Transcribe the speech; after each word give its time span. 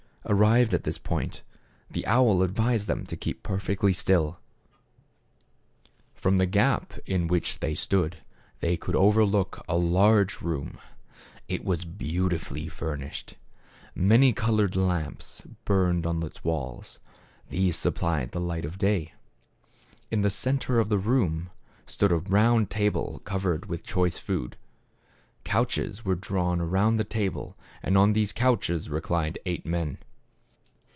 Arrived 0.27 0.71
at 0.73 0.83
this 0.83 0.99
point, 0.99 1.41
the 1.89 2.05
owl 2.05 2.43
advised 2.43 2.85
them 2.87 3.07
to 3.07 3.17
keep 3.17 3.41
perfectly 3.41 3.91
still. 3.91 4.23
]^0 4.23 4.25
you 4.25 4.29
T\ot 4.29 4.39
From 6.21 6.37
the 6.37 6.45
gap 6.45 6.93
m 7.07 7.21
■ 7.21 7.21
1? 7.21 7.21
Vow 7.21 7.25
OW 7.25 7.27
which 7.31 7.59
they 7.59 7.73
stood 7.73 8.17
they 8.59 8.77
could 8.77 8.95
over 8.95 9.25
look 9.25 9.65
a 9.67 9.75
large 9.75 10.39
room. 10.39 10.77
It 11.47 11.65
was 11.65 11.85
beautifully 11.85 12.69
furnished. 12.69 13.33
Many 13.95 14.31
colored 14.31 14.75
lamps 14.75 15.41
burned 15.65 16.05
on 16.05 16.21
its 16.21 16.43
walls; 16.43 16.99
these 17.49 17.75
supplied 17.75 18.31
the 18.31 18.39
light 18.39 18.63
of 18.63 18.77
day. 18.77 19.13
In 20.11 20.21
the 20.21 20.29
center 20.29 20.79
of 20.79 20.89
the 20.89 20.99
room, 20.99 21.49
stood 21.87 22.11
a 22.11 22.17
round 22.17 22.69
table 22.69 23.23
covered 23.25 23.65
with 23.65 23.85
choice 23.87 24.19
food. 24.19 24.55
Couches 25.43 26.05
were 26.05 26.15
drawn 26.15 26.61
around 26.61 26.97
the 26.97 27.03
table, 27.03 27.57
and 27.81 27.97
on 27.97 28.13
these 28.13 28.31
couches 28.31 28.87
reclined 28.87 29.39
eight 29.47 29.65
men. 29.65 29.97